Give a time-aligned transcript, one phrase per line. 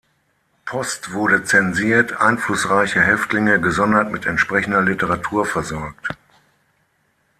[0.65, 6.07] Post wurde zensiert, einflussreiche Häftlinge gesondert mit entsprechender Literatur versorgt.